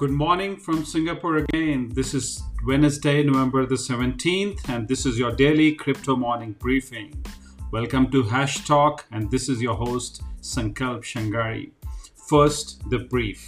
Good 0.00 0.12
morning 0.12 0.56
from 0.56 0.86
Singapore 0.86 1.36
again. 1.36 1.90
This 1.92 2.14
is 2.14 2.42
Wednesday, 2.66 3.22
November 3.22 3.66
the 3.66 3.74
17th, 3.74 4.66
and 4.70 4.88
this 4.88 5.04
is 5.04 5.18
your 5.18 5.30
daily 5.30 5.74
crypto 5.74 6.16
morning 6.16 6.56
briefing. 6.58 7.22
Welcome 7.70 8.10
to 8.12 8.22
Hash 8.22 8.64
Talk, 8.64 9.04
and 9.12 9.30
this 9.30 9.50
is 9.50 9.60
your 9.60 9.74
host, 9.74 10.22
Sankalp 10.40 11.02
Shangari. 11.02 11.72
First, 12.16 12.88
the 12.88 13.00
brief. 13.00 13.46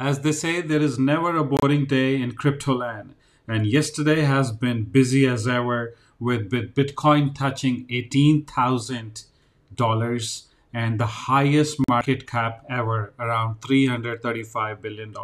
As 0.00 0.20
they 0.20 0.32
say, 0.32 0.62
there 0.62 0.80
is 0.80 0.98
never 0.98 1.36
a 1.36 1.44
boring 1.44 1.84
day 1.84 2.18
in 2.22 2.32
crypto 2.32 2.72
land, 2.72 3.14
and 3.46 3.66
yesterday 3.66 4.22
has 4.22 4.50
been 4.50 4.84
busy 4.84 5.26
as 5.26 5.46
ever 5.46 5.94
with 6.20 6.50
Bitcoin 6.50 7.34
touching 7.34 7.86
$18,000 7.86 10.42
and 10.74 11.00
the 11.00 11.06
highest 11.06 11.78
market 11.88 12.26
cap 12.26 12.62
ever, 12.68 13.14
around 13.18 13.60
$335 13.60 14.82
billion. 14.82 15.14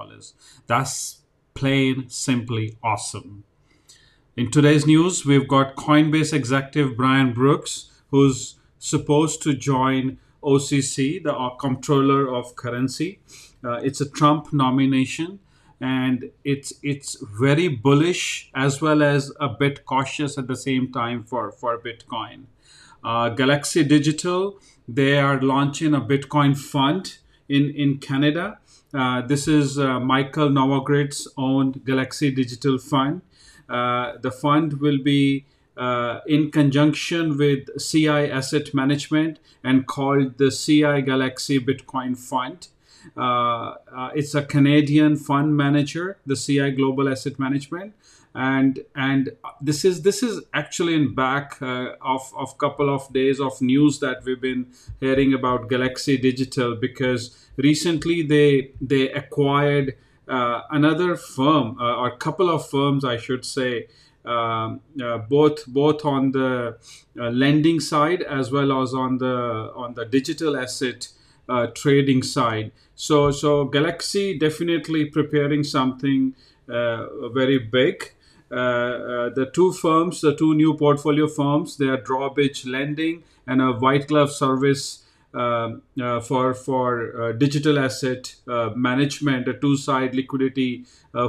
That's 0.66 1.18
plain 1.54 2.08
simply 2.08 2.78
awesome. 2.82 3.44
In 4.36 4.50
today's 4.50 4.86
news, 4.86 5.24
we've 5.24 5.46
got 5.46 5.76
Coinbase 5.76 6.32
executive 6.32 6.96
Brian 6.96 7.32
Brooks, 7.32 7.90
who's 8.10 8.56
supposed 8.78 9.42
to 9.42 9.54
join 9.54 10.18
OCC, 10.42 11.22
the 11.22 11.50
Comptroller 11.60 12.28
of 12.28 12.56
Currency. 12.56 13.20
Uh, 13.62 13.80
it's 13.82 14.00
a 14.00 14.08
Trump 14.08 14.52
nomination 14.52 15.38
and 15.84 16.30
it's 16.44 16.72
it's 16.82 17.16
very 17.38 17.68
bullish 17.68 18.50
as 18.54 18.80
well 18.80 19.02
as 19.02 19.30
a 19.38 19.48
bit 19.48 19.84
cautious 19.84 20.38
at 20.38 20.46
the 20.46 20.56
same 20.56 20.90
time 20.92 21.22
for 21.22 21.50
for 21.52 21.78
Bitcoin. 21.78 22.44
Uh, 23.04 23.28
Galaxy 23.28 23.84
Digital 23.84 24.58
they 24.88 25.18
are 25.18 25.40
launching 25.40 25.94
a 25.94 26.00
Bitcoin 26.00 26.56
fund 26.56 27.18
in 27.48 27.70
in 27.84 27.98
Canada. 27.98 28.58
Uh, 28.94 29.20
this 29.32 29.46
is 29.46 29.78
uh, 29.78 30.00
Michael 30.00 30.48
Novogratz 30.48 31.26
owned 31.36 31.84
Galaxy 31.84 32.30
Digital 32.30 32.78
Fund. 32.78 33.22
Uh, 33.68 34.12
the 34.22 34.30
fund 34.30 34.74
will 34.84 34.98
be 35.02 35.44
uh, 35.76 36.20
in 36.26 36.50
conjunction 36.50 37.36
with 37.36 37.68
CI 37.88 38.30
Asset 38.40 38.72
Management 38.72 39.40
and 39.64 39.86
called 39.86 40.38
the 40.38 40.50
CI 40.50 41.02
Galaxy 41.02 41.58
Bitcoin 41.58 42.16
Fund. 42.16 42.68
Uh, 43.16 43.74
uh, 43.94 44.10
it's 44.14 44.34
a 44.34 44.42
Canadian 44.42 45.16
fund 45.16 45.56
manager, 45.56 46.18
the 46.26 46.36
CI 46.36 46.70
Global 46.70 47.08
Asset 47.08 47.38
Management, 47.38 47.94
and 48.34 48.80
and 48.96 49.30
this 49.60 49.84
is 49.84 50.02
this 50.02 50.22
is 50.22 50.42
actually 50.52 50.94
in 50.94 51.14
back 51.14 51.60
uh, 51.62 51.94
of 52.02 52.32
of 52.36 52.58
couple 52.58 52.92
of 52.92 53.12
days 53.12 53.40
of 53.40 53.60
news 53.62 54.00
that 54.00 54.24
we've 54.24 54.40
been 54.40 54.66
hearing 55.00 55.32
about 55.34 55.68
Galaxy 55.68 56.18
Digital 56.18 56.74
because 56.74 57.36
recently 57.56 58.22
they 58.22 58.72
they 58.80 59.10
acquired 59.10 59.94
uh, 60.26 60.62
another 60.70 61.16
firm 61.16 61.76
uh, 61.78 61.96
or 61.96 62.08
a 62.08 62.16
couple 62.16 62.48
of 62.50 62.68
firms, 62.68 63.04
I 63.04 63.16
should 63.16 63.44
say. 63.44 63.88
Um, 64.24 64.80
uh, 65.04 65.18
both 65.18 65.66
both 65.66 66.02
on 66.06 66.32
the 66.32 66.78
lending 67.14 67.78
side 67.78 68.22
as 68.22 68.50
well 68.50 68.80
as 68.80 68.94
on 68.94 69.18
the 69.18 69.70
on 69.76 69.92
the 69.92 70.06
digital 70.06 70.56
asset 70.56 71.08
uh, 71.48 71.66
trading 71.74 72.22
side. 72.22 72.72
So, 72.94 73.30
so 73.30 73.64
Galaxy 73.64 74.38
definitely 74.38 75.06
preparing 75.06 75.64
something 75.64 76.34
uh, 76.68 77.28
very 77.28 77.58
big. 77.58 78.12
Uh, 78.50 78.54
uh, 78.54 79.28
the 79.30 79.50
two 79.52 79.72
firms, 79.72 80.20
the 80.20 80.34
two 80.34 80.54
new 80.54 80.76
portfolio 80.76 81.26
firms, 81.26 81.76
they 81.76 81.86
are 81.86 81.96
Drawbridge 81.96 82.64
Lending 82.66 83.24
and 83.46 83.60
a 83.60 83.72
white 83.72 84.06
glove 84.06 84.30
service 84.30 85.02
um, 85.34 85.82
uh, 86.00 86.20
for 86.20 86.54
for 86.54 87.20
uh, 87.20 87.32
digital 87.32 87.78
asset 87.78 88.36
management, 88.76 89.48
a 89.48 89.54
two-side 89.54 90.14
liquidity 90.14 90.84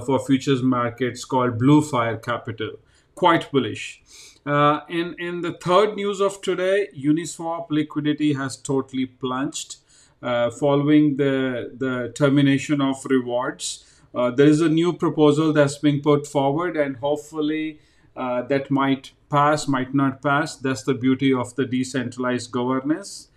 for 0.05 0.19
futures 0.19 0.61
markets 0.61 1.25
called 1.25 1.57
Bluefire 1.57 2.21
Capital. 2.21 2.73
Quite 3.15 3.51
bullish. 3.51 4.03
in 4.45 5.15
in 5.17 5.41
the 5.41 5.57
third 5.59 5.95
news 5.95 6.21
of 6.21 6.41
today, 6.41 6.89
Uniswap 6.95 7.71
liquidity 7.71 8.33
has 8.33 8.57
totally 8.57 9.07
plunged 9.07 9.77
following 10.21 11.17
the, 11.17 11.71
the 11.77 12.11
termination 12.15 12.81
of 12.81 13.03
rewards. 13.05 13.83
Uh, 14.13 14.31
there 14.31 14.47
is 14.47 14.61
a 14.61 14.69
new 14.69 14.93
proposal 14.93 15.51
that's 15.51 15.77
being 15.77 16.01
put 16.01 16.25
forward, 16.25 16.77
and 16.77 16.97
hopefully 16.97 17.79
uh, 18.15 18.41
that 18.43 18.71
might 18.71 19.11
pass, 19.29 19.67
might 19.67 19.93
not 19.93 20.21
pass. 20.21 20.55
That's 20.55 20.83
the 20.83 20.93
beauty 20.93 21.33
of 21.33 21.55
the 21.55 21.65
decentralized 21.65 22.51
governance. 22.51 23.27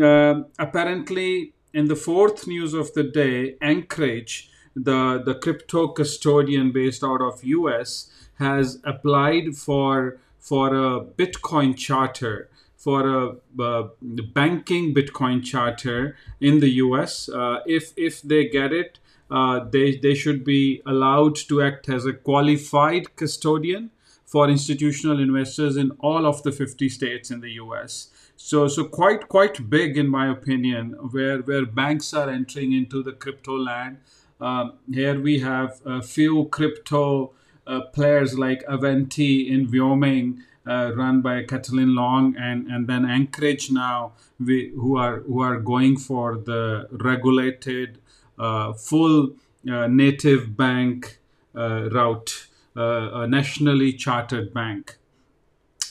Um, 0.00 0.46
apparently, 0.58 1.52
in 1.74 1.86
the 1.86 1.96
fourth 1.96 2.46
news 2.46 2.74
of 2.74 2.94
the 2.94 3.02
day, 3.02 3.56
Anchorage, 3.60 4.50
the, 4.74 5.20
the 5.24 5.34
crypto 5.34 5.88
custodian 5.88 6.70
based 6.70 7.02
out 7.02 7.20
of 7.20 7.42
US, 7.42 8.10
has 8.38 8.78
applied 8.84 9.56
for 9.56 10.18
for 10.38 10.68
a 10.74 11.04
Bitcoin 11.04 11.76
charter 11.76 12.48
for 12.80 13.06
a, 13.06 13.62
a 13.62 13.90
banking 14.34 14.94
Bitcoin 14.94 15.44
charter 15.44 16.16
in 16.40 16.60
the 16.60 16.70
US. 16.84 17.28
Uh, 17.28 17.58
if 17.66 17.92
if 17.96 18.22
they 18.22 18.48
get 18.48 18.72
it, 18.72 18.98
uh, 19.30 19.60
they 19.70 19.96
they 19.96 20.14
should 20.14 20.44
be 20.44 20.80
allowed 20.86 21.36
to 21.50 21.60
act 21.62 21.90
as 21.90 22.06
a 22.06 22.14
qualified 22.14 23.14
custodian 23.16 23.90
for 24.24 24.48
institutional 24.48 25.20
investors 25.20 25.76
in 25.76 25.90
all 25.98 26.24
of 26.24 26.42
the 26.42 26.52
50 26.52 26.88
states 26.88 27.30
in 27.30 27.40
the 27.40 27.52
US. 27.64 28.08
So 28.36 28.66
so 28.66 28.84
quite 28.84 29.28
quite 29.28 29.68
big 29.68 29.98
in 29.98 30.08
my 30.08 30.30
opinion, 30.30 30.92
where 31.10 31.40
where 31.40 31.66
banks 31.66 32.14
are 32.14 32.30
entering 32.30 32.72
into 32.72 33.02
the 33.02 33.12
crypto 33.12 33.58
land. 33.58 33.98
Um, 34.40 34.72
here 34.90 35.20
we 35.20 35.40
have 35.40 35.82
a 35.84 36.00
few 36.00 36.46
crypto 36.46 37.34
uh, 37.66 37.82
players 37.92 38.38
like 38.38 38.64
Avanti 38.66 39.52
in 39.52 39.70
Wyoming 39.70 40.44
uh, 40.66 40.92
run 40.94 41.20
by 41.22 41.42
Caitlin 41.42 41.94
Long, 41.94 42.36
and 42.36 42.66
and 42.66 42.86
then 42.86 43.04
Anchorage 43.04 43.70
now, 43.70 44.12
we, 44.38 44.72
who 44.74 44.96
are 44.96 45.20
who 45.20 45.40
are 45.40 45.58
going 45.58 45.96
for 45.96 46.36
the 46.36 46.86
regulated 46.90 47.98
uh, 48.38 48.72
full 48.72 49.30
uh, 49.70 49.86
native 49.86 50.56
bank 50.56 51.18
uh, 51.54 51.90
route, 51.90 52.46
uh, 52.76 53.10
a 53.12 53.26
nationally 53.26 53.92
chartered 53.92 54.54
bank. 54.54 54.96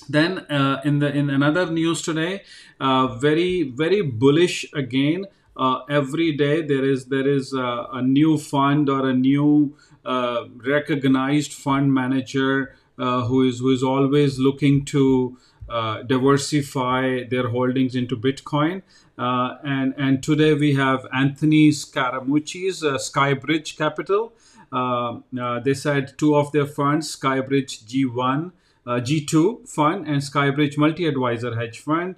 Then 0.07 0.45
in 0.83 0.97
the 0.99 1.11
in 1.13 1.29
another 1.29 1.69
news 1.69 2.01
today, 2.01 2.41
very 2.79 3.63
very 3.63 4.01
bullish 4.01 4.65
again. 4.73 5.25
every 5.89 6.31
day 6.31 6.61
there 6.61 6.83
is 6.83 7.05
there 7.05 7.27
is 7.27 7.53
a 7.53 8.01
new 8.01 8.37
fund 8.37 8.89
or 8.89 9.07
a 9.09 9.13
new 9.13 9.75
recognized 10.73 11.53
fund 11.53 11.93
manager 11.93 12.53
uh, 12.61 12.78
who 12.99 13.47
is 13.47 13.59
who 13.59 13.71
is 13.71 13.83
always 13.83 14.37
looking 14.39 14.85
to 14.85 15.37
uh, 15.69 16.01
diversify 16.01 17.23
their 17.29 17.49
holdings 17.49 17.93
into 17.93 18.17
Bitcoin. 18.17 18.81
Uh, 19.19 19.57
and 19.63 19.93
and 19.97 20.23
today 20.23 20.55
we 20.55 20.73
have 20.73 21.05
Anthony 21.13 21.69
Scaramucci's 21.69 22.83
uh, 22.83 22.93
Skybridge 22.93 23.77
Capital. 23.77 24.33
Uh, 24.71 25.19
uh, 25.39 25.59
they 25.59 25.75
said 25.75 26.17
two 26.17 26.35
of 26.35 26.51
their 26.53 26.65
funds, 26.65 27.15
Skybridge 27.15 27.83
G1, 27.83 28.51
G2 28.87 29.69
fund, 29.69 30.07
and 30.07 30.23
Skybridge 30.23 30.75
Multi 30.75 31.05
Advisor 31.05 31.55
Hedge 31.55 31.79
Fund. 31.79 32.15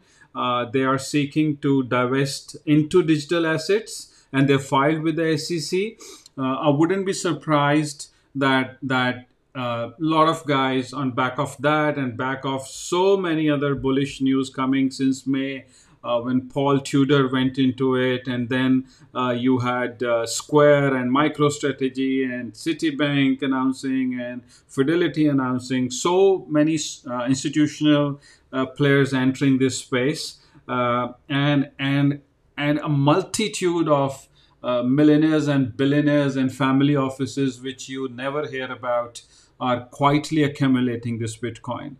they 0.72 0.86
are 0.86 0.97
seeking 0.97 1.58
to 1.58 1.84
divest 1.84 2.56
into 2.66 3.03
digital 3.03 3.46
assets, 3.46 4.25
and 4.31 4.47
they 4.47 4.58
filed 4.58 5.02
with 5.02 5.18
the 5.18 5.38
SEC. 5.38 5.97
I 6.38 6.70
wouldn't 6.70 7.06
be 7.06 7.14
surprised 7.14 8.08
that 8.34 8.78
that 8.82 9.26
a 9.53 9.59
uh, 9.59 9.92
lot 10.00 10.30
of 10.30 10.46
guys 10.46 10.94
on 10.94 11.12
back 11.12 11.38
of 11.38 11.58
that 11.59 11.98
and 11.98 12.16
back 12.16 12.46
of 12.46 12.66
so 12.66 13.18
many 13.18 13.50
other 13.50 13.76
bullish 13.76 14.22
news 14.22 14.50
coming 14.50 14.90
since 14.90 15.28
May 15.28 15.66
uh, 16.03 16.20
when 16.22 16.50
Paul 16.50 16.80
Tudor 16.80 17.28
went 17.28 17.58
into 17.58 17.96
it, 17.96 18.28
and 18.28 18.50
then 18.50 18.88
uh, 19.14 19.32
you 19.32 19.59
had 19.59 20.02
uh, 20.02 20.26
Square 20.26 20.96
and 20.96 21.12
MicroStrategy 21.12 22.24
and 22.24 22.53
Citibank 22.53 23.42
announcing 23.42 24.20
and 24.20 24.44
Fidelity 24.68 25.28
announcing. 25.28 25.92
So 25.92 26.46
many 26.50 26.80
uh, 27.08 27.26
institutional 27.26 28.20
uh, 28.52 28.66
players 28.68 29.14
entering 29.14 29.59
this 29.59 29.78
space, 29.78 30.40
and 30.68 31.70
and 31.78 32.22
and 32.58 32.80
a 32.80 32.90
multitude 32.90 33.88
of 33.88 34.28
millionaires 34.63 35.47
and 35.47 35.75
billionaires 35.75 36.35
and 36.35 36.53
family 36.53 36.96
offices 36.96 37.61
which 37.61 37.90
you 37.90 38.08
never 38.09 38.47
hear 38.47 38.72
about 38.72 39.22
are 39.59 39.85
quietly 39.85 40.43
accumulating 40.43 41.19
this 41.19 41.37
Bitcoin. 41.37 41.96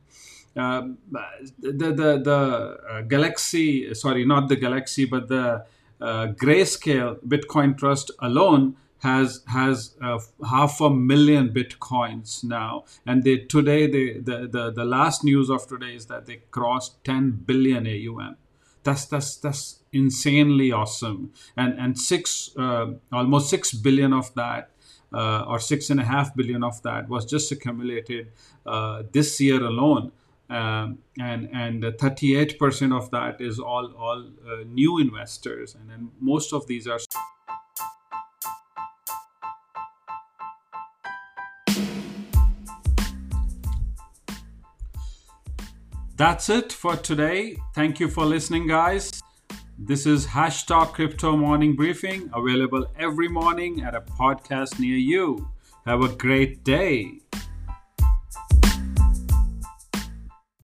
Uh, 0.56 0.82
the 1.12 1.72
the, 1.72 2.22
the 2.24 2.78
uh, 2.90 3.02
Galaxy, 3.02 3.94
sorry, 3.94 4.26
not 4.26 4.50
the 4.50 4.56
Galaxy, 4.56 5.06
but 5.06 5.28
the 5.30 5.66
uh, 6.02 6.28
Grayscale 6.28 7.20
Bitcoin 7.26 7.78
Trust 7.78 8.12
alone 8.20 8.76
has 9.00 9.44
has 9.48 9.96
uh, 10.02 10.20
half 10.50 10.82
a 10.82 10.90
million 10.90 11.50
bitcoins 11.50 12.44
now, 12.44 12.84
and 13.06 13.24
they 13.24 13.38
today 13.38 13.88
they 13.88 14.20
the, 14.20 14.48
the 14.52 14.72
the 14.72 14.86
last 14.86 15.24
news 15.24 15.50
of 15.50 15.68
today 15.68 15.96
is 15.96 16.08
that 16.08 16.26
they 16.26 16.42
crossed 16.52 17.04
10 17.06 17.44
billion 17.46 17.88
AUM. 17.88 18.36
That's 18.84 19.06
that's 19.06 19.38
that's 19.38 19.80
insanely 19.94 20.72
awesome, 20.72 21.34
and 21.56 21.80
and 21.80 21.98
six 21.98 22.50
uh, 22.58 22.94
almost 23.12 23.50
six 23.50 23.74
billion 23.74 24.14
of 24.14 24.34
that. 24.36 24.70
Uh, 25.14 25.44
or 25.46 25.60
six 25.60 25.90
and 25.90 26.00
a 26.00 26.06
half 26.06 26.34
billion 26.38 26.64
of 26.64 26.82
that 26.84 27.10
was 27.10 27.26
just 27.26 27.52
accumulated 27.52 28.32
uh, 28.66 29.04
this 29.12 29.42
year 29.42 29.62
alone 29.62 30.10
um, 30.52 31.00
and 31.20 31.50
and 31.54 31.82
38% 31.84 32.98
of 32.98 33.10
that 33.12 33.40
is 33.40 33.60
all 33.60 33.94
all 33.98 34.20
uh, 34.20 34.64
new 34.68 35.00
investors 35.00 35.76
and 35.76 35.90
then 35.90 36.12
most 36.20 36.54
of 36.54 36.68
these 36.68 36.88
are 36.88 37.00
That's 46.22 46.50
it 46.50 46.72
for 46.72 46.96
today. 46.96 47.58
Thank 47.74 48.00
you 48.00 48.08
for 48.08 48.26
listening, 48.26 48.68
guys. 48.68 49.24
This 49.80 50.06
is 50.06 50.24
Hash 50.24 50.68
Talk 50.68 50.94
crypto 50.94 51.36
morning 51.36 51.76
briefing 51.76 52.30
available 52.32 52.86
every 53.00 53.28
morning 53.28 53.82
at 53.82 53.96
a 53.96 54.02
podcast 54.02 54.80
near 54.80 54.98
you. 54.98 55.50
Have 55.88 56.04
a 56.04 56.10
great 56.10 56.64
day. 56.64 57.22